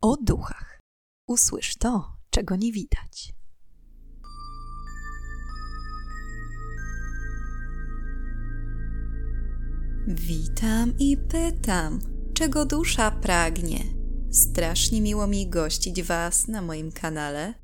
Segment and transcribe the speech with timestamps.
[0.00, 0.80] o duchach.
[1.26, 3.32] Usłysz to, czego nie widać.
[10.06, 12.00] Witam i pytam,
[12.34, 13.84] czego dusza pragnie.
[14.30, 17.54] Strasznie miło mi gościć Was na moim kanale.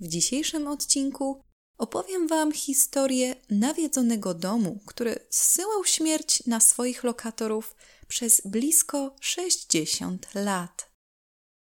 [0.00, 1.40] W dzisiejszym odcinku
[1.78, 7.76] opowiem Wam historię nawiedzonego domu, który zsyłał śmierć na swoich lokatorów
[8.08, 10.95] przez blisko 60 lat.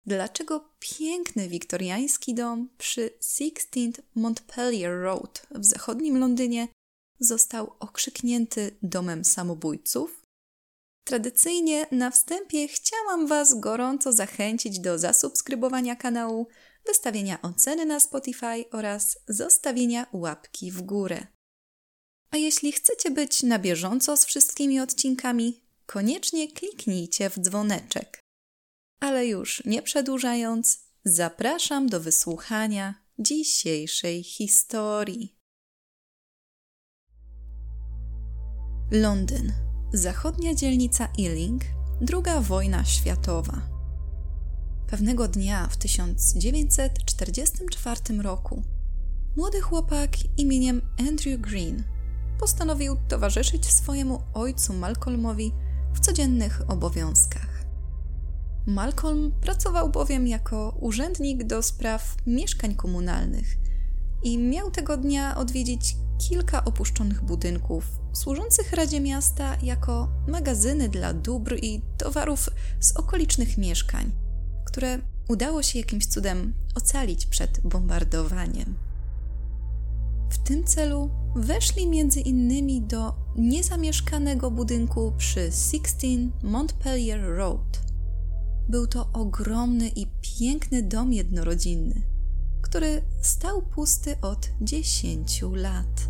[0.05, 6.67] Dlaczego piękny wiktoriański dom przy 16 Montpellier Road w zachodnim Londynie
[7.19, 10.21] został okrzyknięty domem samobójców?
[11.03, 16.47] Tradycyjnie na wstępie chciałam Was gorąco zachęcić do zasubskrybowania kanału,
[16.85, 21.27] wystawienia oceny na Spotify oraz zostawienia łapki w górę.
[22.31, 28.20] A jeśli chcecie być na bieżąco z wszystkimi odcinkami, koniecznie kliknijcie w dzwoneczek.
[29.01, 35.35] Ale już nie przedłużając, zapraszam do wysłuchania dzisiejszej historii.
[38.91, 39.53] Londyn,
[39.93, 41.61] zachodnia dzielnica Ealing,
[42.13, 43.61] II wojna światowa.
[44.87, 48.63] Pewnego dnia w 1944 roku
[49.37, 51.83] młody chłopak imieniem Andrew Green
[52.39, 55.51] postanowił towarzyszyć swojemu ojcu Malcolmowi
[55.93, 57.50] w codziennych obowiązkach.
[58.65, 63.57] Malcolm pracował bowiem jako urzędnik do spraw mieszkań komunalnych
[64.23, 65.95] i miał tego dnia odwiedzić
[66.29, 74.11] kilka opuszczonych budynków, służących Radzie Miasta jako magazyny dla dóbr i towarów z okolicznych mieszkań,
[74.65, 78.75] które udało się jakimś cudem ocalić przed bombardowaniem.
[80.29, 86.07] W tym celu weszli między innymi do niezamieszkanego budynku przy 16
[86.43, 87.90] Montpellier Road.
[88.71, 92.01] Był to ogromny i piękny dom jednorodzinny,
[92.61, 96.09] który stał pusty od 10 lat.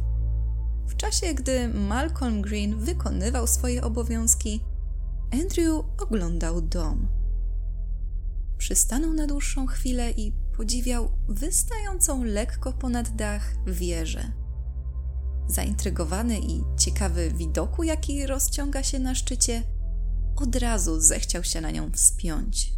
[0.87, 4.63] W czasie, gdy Malcolm Green wykonywał swoje obowiązki,
[5.33, 7.07] Andrew oglądał dom.
[8.57, 14.31] Przystanął na dłuższą chwilę i podziwiał wystającą lekko ponad dach wieżę.
[15.47, 19.63] Zaintrygowany i ciekawy widoku, jaki rozciąga się na szczycie,
[20.36, 22.74] od razu zechciał się na nią wspiąć.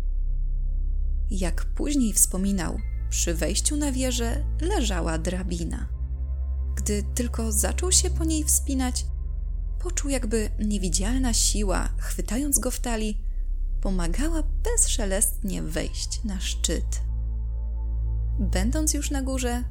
[1.29, 2.77] Jak później wspominał,
[3.09, 5.89] przy wejściu na wieżę leżała drabina.
[6.75, 9.05] Gdy tylko zaczął się po niej wspinać,
[9.79, 13.21] poczuł jakby niewidzialna siła, chwytając go w talii,
[13.81, 17.01] pomagała bezszelestnie wejść na szczyt.
[18.39, 19.63] Będąc już na górze,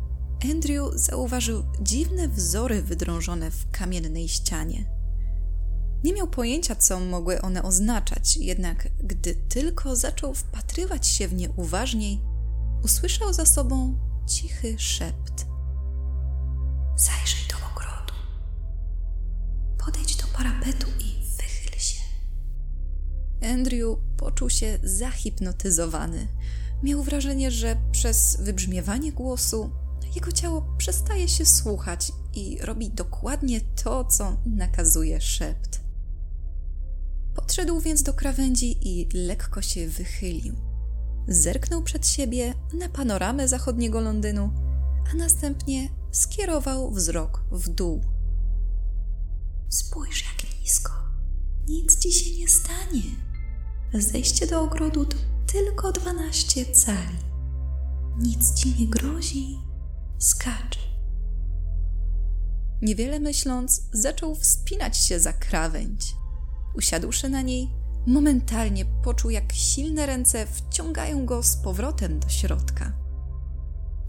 [0.51, 5.02] Andrew zauważył dziwne wzory wydrążone w kamiennej ścianie.
[6.05, 11.51] Nie miał pojęcia, co mogły one oznaczać, jednak gdy tylko zaczął wpatrywać się w nie
[11.51, 12.21] uważniej,
[12.85, 15.47] usłyszał za sobą cichy szept.
[16.97, 18.15] Zajrzyj do ogrodu.
[19.85, 22.03] Podejdź do parapetu i wychyl się.
[23.53, 26.29] Andrew poczuł się zahipnotyzowany.
[26.83, 29.71] Miał wrażenie, że przez wybrzmiewanie głosu
[30.15, 35.82] jego ciało przestaje się słuchać i robi dokładnie to, co nakazuje szept.
[37.35, 40.57] Podszedł więc do krawędzi i lekko się wychylił.
[41.29, 44.51] Zerknął przed siebie na panoramę zachodniego Londynu,
[45.13, 48.05] a następnie skierował wzrok w dół.
[49.69, 50.93] Spójrz, jak nisko.
[51.69, 53.03] Nic ci się nie stanie.
[53.95, 55.17] Zejście do ogrodu to
[55.47, 57.19] tylko dwanaście cali.
[58.19, 59.59] Nic ci nie grozi.
[60.19, 60.79] Skacz.
[62.83, 66.15] Niewiele myśląc, zaczął wspinać się za krawędź.
[66.75, 67.71] Usiadłszy na niej,
[68.07, 72.93] momentalnie poczuł, jak silne ręce wciągają go z powrotem do środka.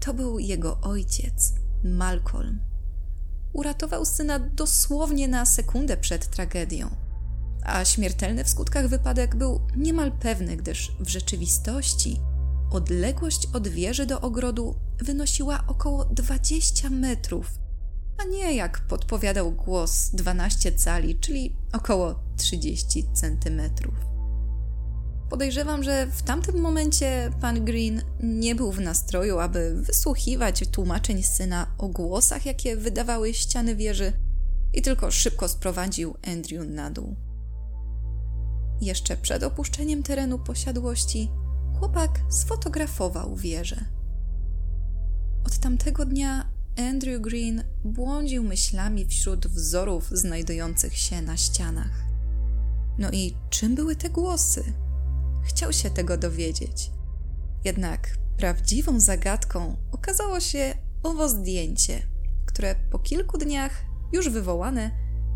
[0.00, 1.54] To był jego ojciec,
[1.84, 2.60] Malcolm.
[3.52, 6.90] Uratował syna dosłownie na sekundę przed tragedią,
[7.64, 12.20] a śmiertelny w skutkach wypadek był niemal pewny, gdyż w rzeczywistości
[12.70, 17.64] odległość od wieży do ogrodu wynosiła około 20 metrów
[18.18, 23.94] a nie jak podpowiadał głos 12 cali, czyli około 30 centymetrów.
[25.30, 31.74] Podejrzewam, że w tamtym momencie pan Green nie był w nastroju, aby wysłuchiwać tłumaczeń syna
[31.78, 34.12] o głosach, jakie wydawały ściany wieży,
[34.74, 37.16] i tylko szybko sprowadził Andrew na dół.
[38.80, 41.30] Jeszcze przed opuszczeniem terenu posiadłości
[41.78, 43.84] chłopak sfotografował wieżę.
[45.46, 52.13] Od tamtego dnia Andrew Green błądził myślami wśród wzorów znajdujących się na ścianach.
[52.98, 54.72] No i czym były te głosy?
[55.44, 56.90] Chciał się tego dowiedzieć.
[57.64, 62.02] Jednak prawdziwą zagadką okazało się owo zdjęcie,
[62.46, 64.90] które po kilku dniach, już wywołane,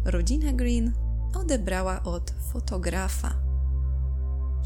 [0.05, 0.93] rodzina Green
[1.35, 3.35] odebrała od fotografa.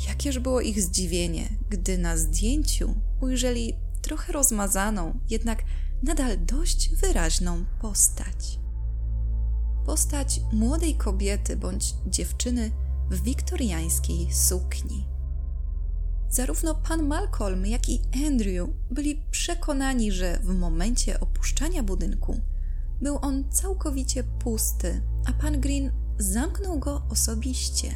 [0.09, 5.65] Jakież było ich zdziwienie, gdy na zdjęciu ujrzeli trochę rozmazaną, jednak
[6.03, 8.59] nadal dość wyraźną postać.
[9.87, 12.71] Postać młodej kobiety bądź dziewczyny
[13.12, 15.06] w wiktoriańskiej sukni.
[16.31, 22.41] Zarówno pan Malcolm, jak i Andrew byli przekonani, że w momencie opuszczania budynku
[23.00, 27.94] był on całkowicie pusty, a pan Green zamknął go osobiście.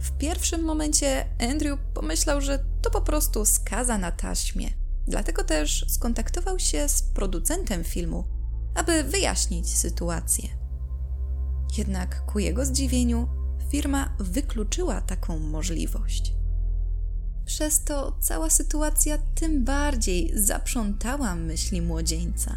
[0.00, 4.70] W pierwszym momencie Andrew pomyślał, że to po prostu skaza na taśmie.
[5.06, 8.24] Dlatego też skontaktował się z producentem filmu,
[8.74, 10.48] aby wyjaśnić sytuację.
[11.78, 13.43] Jednak ku jego zdziwieniu
[13.74, 16.34] firma wykluczyła taką możliwość.
[17.44, 22.56] Przez to cała sytuacja tym bardziej zaprzątała myśli młodzieńca.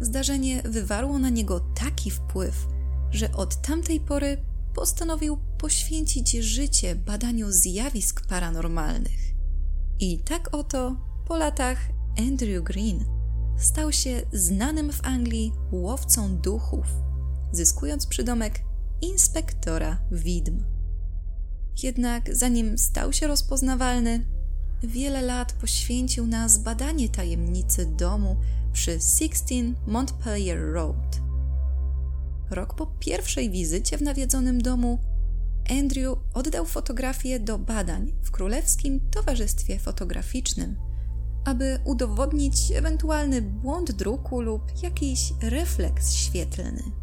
[0.00, 2.66] Zdarzenie wywarło na niego taki wpływ,
[3.10, 4.36] że od tamtej pory
[4.74, 9.34] postanowił poświęcić życie badaniu zjawisk paranormalnych.
[10.00, 10.96] I tak oto
[11.28, 11.78] po latach
[12.18, 13.04] Andrew Green
[13.56, 16.86] stał się znanym w Anglii łowcą duchów,
[17.52, 18.71] zyskując przydomek
[19.02, 20.64] inspektora widm.
[21.82, 24.24] Jednak zanim stał się rozpoznawalny,
[24.82, 28.36] wiele lat poświęcił na zbadanie tajemnicy domu
[28.72, 29.54] przy 16
[29.86, 31.20] Montpellier Road.
[32.50, 34.98] Rok po pierwszej wizycie w nawiedzonym domu,
[35.70, 40.76] Andrew oddał fotografię do badań w Królewskim Towarzystwie Fotograficznym,
[41.44, 47.01] aby udowodnić ewentualny błąd druku lub jakiś refleks świetlny.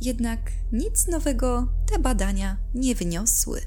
[0.00, 3.60] Jednak nic nowego te badania nie wniosły.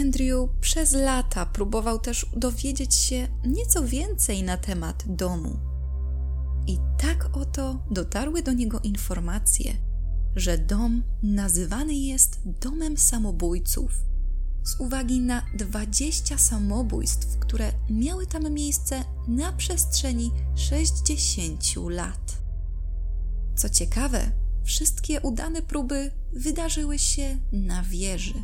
[0.00, 5.58] Andrew przez lata próbował też dowiedzieć się nieco więcej na temat domu.
[6.66, 9.72] I tak oto dotarły do niego informacje,
[10.36, 13.92] że dom nazywany jest domem samobójców
[14.62, 22.38] z uwagi na 20 samobójstw, które miały tam miejsce na przestrzeni 60 lat.
[23.56, 28.42] Co ciekawe, wszystkie udane próby wydarzyły się na wieży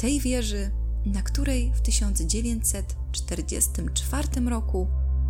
[0.00, 0.70] tej wieży,
[1.06, 4.88] na której w 1944 roku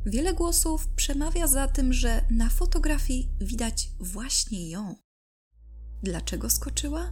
[0.06, 4.96] Wiele głosów przemawia za tym, że na fotografii widać właśnie ją.
[6.04, 7.12] Dlaczego skoczyła?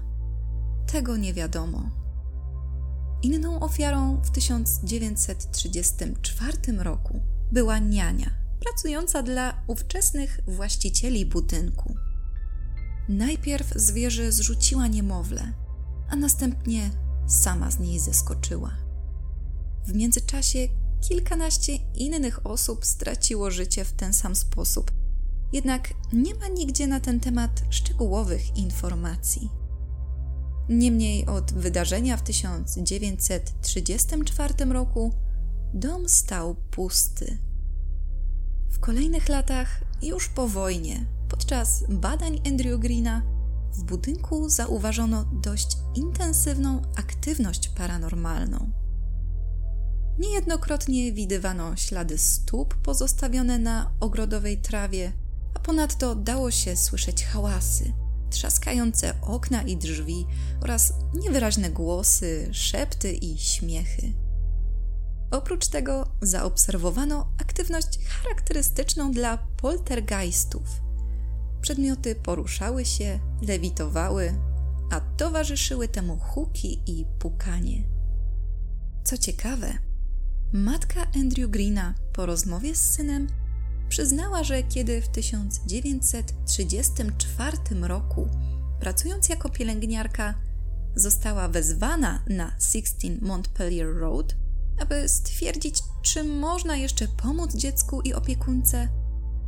[0.91, 1.89] Tego nie wiadomo.
[3.23, 7.19] Inną ofiarą w 1934 roku
[7.51, 11.95] była niania, pracująca dla ówczesnych właścicieli budynku.
[13.09, 15.53] Najpierw zwierzę zrzuciła niemowlę,
[16.09, 16.89] a następnie
[17.27, 18.71] sama z niej zeskoczyła.
[19.87, 20.67] W międzyczasie
[21.09, 24.91] kilkanaście innych osób straciło życie w ten sam sposób,
[25.53, 29.49] jednak nie ma nigdzie na ten temat szczegółowych informacji.
[30.69, 35.13] Niemniej od wydarzenia w 1934 roku
[35.73, 37.37] dom stał pusty.
[38.75, 43.21] W kolejnych latach, już po wojnie, Podczas badań Andrew Greena
[43.73, 48.71] w budynku zauważono dość intensywną aktywność paranormalną.
[50.19, 55.13] Niejednokrotnie widywano ślady stóp pozostawione na ogrodowej trawie,
[55.53, 57.93] a ponadto dało się słyszeć hałasy,
[58.29, 60.25] trzaskające okna i drzwi
[60.61, 64.24] oraz niewyraźne głosy, szepty i śmiechy.
[65.31, 70.85] Oprócz tego zaobserwowano aktywność charakterystyczną dla poltergeistów,
[71.65, 74.33] Przedmioty poruszały się, lewitowały,
[74.91, 77.83] a towarzyszyły temu huki i pukanie.
[79.03, 79.73] Co ciekawe,
[80.53, 83.27] matka Andrew Greena po rozmowie z synem
[83.89, 88.27] przyznała, że kiedy w 1934 roku,
[88.79, 90.33] pracując jako pielęgniarka,
[90.95, 94.35] została wezwana na 16 Montpellier Road,
[94.79, 98.89] aby stwierdzić, czy można jeszcze pomóc dziecku i opiekunce,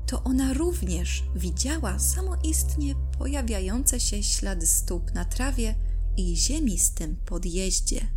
[0.07, 5.75] to ona również widziała samoistnie pojawiające się ślady stóp na trawie
[6.17, 8.07] i ziemistym podjeździe.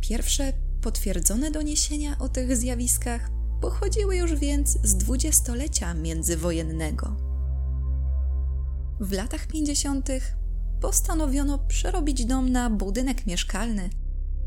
[0.00, 7.16] Pierwsze potwierdzone doniesienia o tych zjawiskach pochodziły już więc z dwudziestolecia międzywojennego.
[9.00, 10.36] W latach pięćdziesiątych
[10.80, 13.90] postanowiono przerobić dom na budynek mieszkalny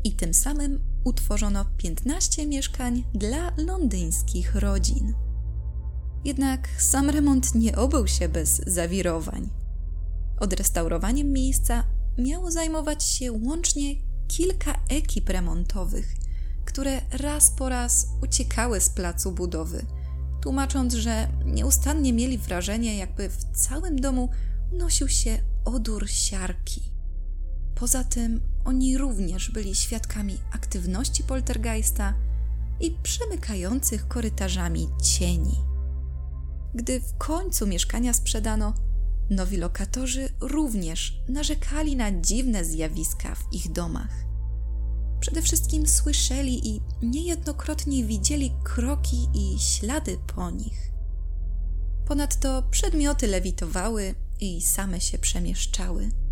[0.04, 5.14] i tym samym utworzono 15 mieszkań dla londyńskich rodzin.
[6.24, 9.50] Jednak sam remont nie obył się bez zawirowań.
[10.40, 11.84] Odrestaurowaniem miejsca
[12.18, 13.94] miało zajmować się łącznie
[14.28, 16.14] kilka ekip remontowych,
[16.64, 19.86] które raz po raz uciekały z placu budowy,
[20.42, 24.28] tłumacząc, że nieustannie mieli wrażenie, jakby w całym domu
[24.72, 26.82] unosił się odór siarki.
[27.74, 32.14] Poza tym oni również byli świadkami aktywności poltergeista
[32.80, 35.56] i przemykających korytarzami cieni.
[36.74, 38.74] Gdy w końcu mieszkania sprzedano,
[39.30, 44.24] nowi lokatorzy również narzekali na dziwne zjawiska w ich domach.
[45.20, 50.90] Przede wszystkim słyszeli i niejednokrotnie widzieli kroki i ślady po nich.
[52.06, 56.23] Ponadto przedmioty lewitowały i same się przemieszczały.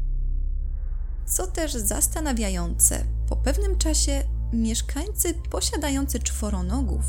[1.27, 7.05] Co też zastanawiające, po pewnym czasie mieszkańcy posiadający czworonogów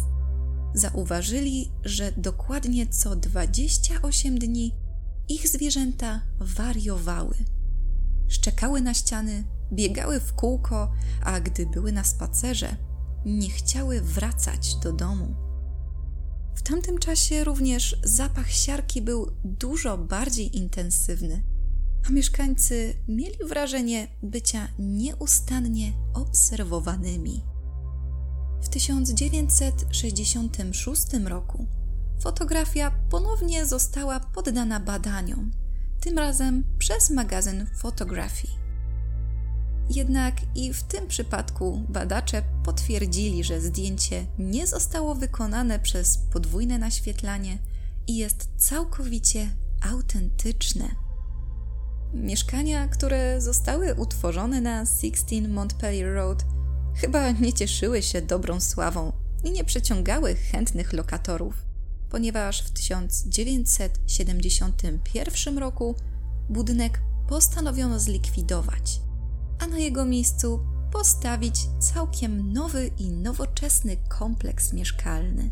[0.73, 4.75] zauważyli, że dokładnie co 28 dni
[5.29, 7.35] ich zwierzęta wariowały.
[8.27, 9.43] Szczekały na ściany,
[9.73, 10.91] biegały w kółko,
[11.23, 12.75] a gdy były na spacerze,
[13.25, 15.35] nie chciały wracać do domu.
[16.55, 21.43] W tamtym czasie również zapach siarki był dużo bardziej intensywny,
[22.07, 27.43] a mieszkańcy mieli wrażenie bycia nieustannie obserwowanymi.
[28.61, 31.67] W 1966 roku
[32.19, 35.51] fotografia ponownie została poddana badaniom,
[36.01, 38.47] tym razem przez magazyn Photography.
[39.89, 47.57] Jednak i w tym przypadku badacze potwierdzili, że zdjęcie nie zostało wykonane przez podwójne naświetlanie
[48.07, 49.49] i jest całkowicie
[49.81, 51.02] autentyczne.
[52.13, 56.45] Mieszkania, które zostały utworzone na 16 Montpellier Road,
[56.95, 59.11] chyba nie cieszyły się dobrą sławą
[59.43, 61.65] i nie przyciągały chętnych lokatorów,
[62.09, 65.95] ponieważ w 1971 roku
[66.49, 68.99] budynek postanowiono zlikwidować
[69.63, 70.59] a na jego miejscu
[70.91, 75.49] postawić całkiem nowy i nowoczesny kompleks mieszkalny.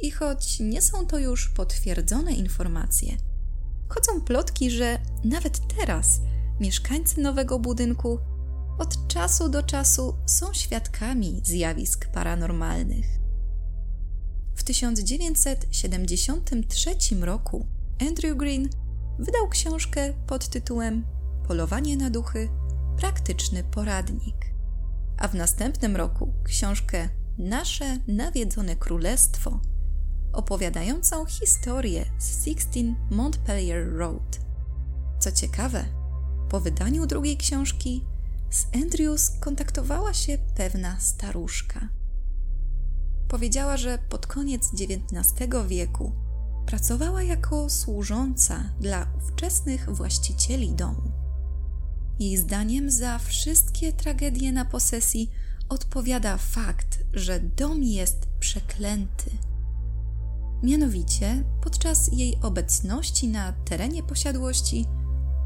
[0.00, 3.16] I choć nie są to już potwierdzone informacje,
[3.90, 6.20] chodzą plotki, że nawet teraz
[6.60, 8.18] mieszkańcy nowego budynku
[8.78, 13.06] od czasu do czasu są świadkami zjawisk paranormalnych.
[14.54, 17.66] W 1973 roku
[18.08, 18.68] Andrew Green
[19.18, 21.06] wydał książkę pod tytułem
[21.48, 22.48] Polowanie na duchy
[22.96, 24.36] praktyczny poradnik.
[25.18, 29.60] A w następnym roku książkę Nasze nawiedzone królestwo,
[30.32, 34.40] opowiadającą historię z 16 Montpellier Road.
[35.18, 35.84] Co ciekawe,
[36.48, 38.04] po wydaniu drugiej książki
[38.50, 41.88] z Andrews kontaktowała się pewna staruszka.
[43.28, 46.12] Powiedziała, że pod koniec XIX wieku
[46.66, 51.12] pracowała jako służąca dla ówczesnych właścicieli domu.
[52.20, 55.30] Jej zdaniem za wszystkie tragedie na posesji
[55.68, 59.30] odpowiada fakt, że dom jest przeklęty.
[60.62, 64.86] Mianowicie, podczas jej obecności na terenie posiadłości,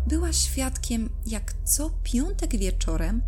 [0.07, 3.23] była świadkiem, jak co piątek wieczorem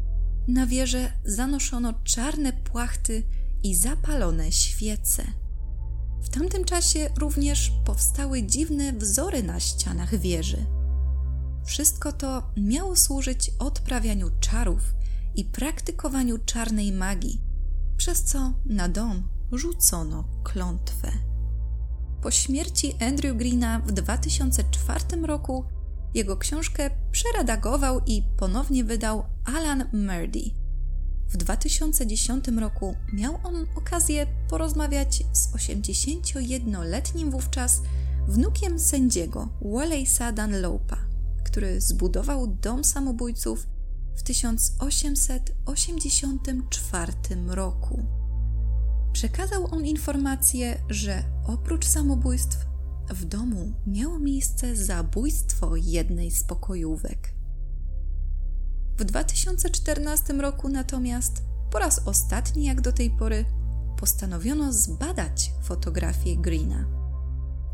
[0.49, 3.23] na wieżę zanoszono czarne płachty
[3.63, 5.25] i zapalone świece.
[6.23, 10.67] W tamtym czasie również powstały dziwne wzory na ścianach wieży.
[11.65, 14.95] Wszystko to miało służyć odprawianiu czarów
[15.35, 17.41] i praktykowaniu czarnej magii,
[17.97, 21.36] przez co na dom rzucono klątwę.
[22.27, 25.65] Po śmierci Andrew Greena w 2004 roku
[26.15, 30.41] jego książkę przeredagował i ponownie wydał Alan Murdy.
[31.29, 37.83] W 2010 roku miał on okazję porozmawiać z 81-letnim wówczas
[38.29, 40.99] wnukiem sędziego Wallace'a Dunlopa
[41.45, 43.67] który zbudował dom samobójców
[44.17, 47.13] w 1884
[47.47, 48.26] roku.
[49.17, 52.67] Przekazał on informację, że oprócz samobójstw
[53.11, 57.33] w domu miało miejsce zabójstwo jednej z pokojówek.
[58.99, 63.45] W 2014 roku natomiast, po raz ostatni jak do tej pory,
[63.99, 66.87] postanowiono zbadać fotografię Greena.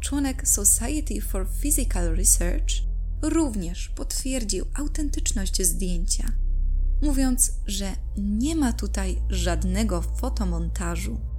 [0.00, 2.74] Członek Society for Physical Research
[3.22, 6.32] również potwierdził autentyczność zdjęcia,
[7.02, 11.31] mówiąc, że nie ma tutaj żadnego fotomontażu.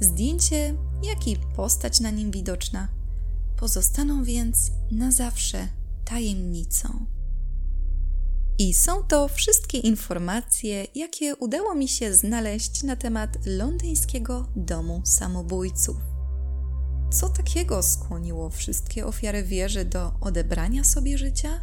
[0.00, 2.88] Zdjęcie, jak i postać na nim widoczna,
[3.56, 5.68] pozostaną więc na zawsze
[6.04, 7.06] tajemnicą.
[8.58, 15.96] I są to wszystkie informacje, jakie udało mi się znaleźć na temat londyńskiego domu samobójców.
[17.10, 21.60] Co takiego skłoniło wszystkie ofiary wieży do odebrania sobie życia?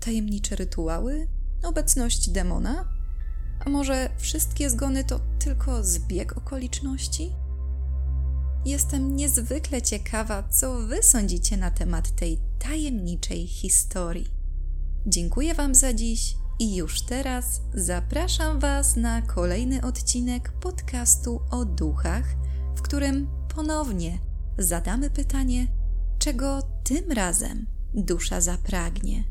[0.00, 1.28] Tajemnicze rytuały?
[1.62, 2.88] Obecność demona?
[3.64, 7.41] A może wszystkie zgony to tylko zbieg okoliczności?
[8.64, 14.26] Jestem niezwykle ciekawa, co Wy sądzicie na temat tej tajemniczej historii.
[15.06, 22.24] Dziękuję Wam za dziś i już teraz zapraszam Was na kolejny odcinek podcastu o duchach,
[22.76, 24.18] w którym ponownie
[24.58, 25.66] zadamy pytanie,
[26.18, 29.24] czego tym razem dusza zapragnie.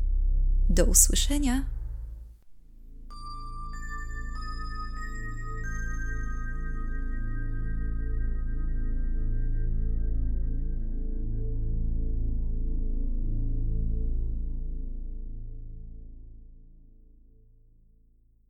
[0.70, 1.71] Do usłyszenia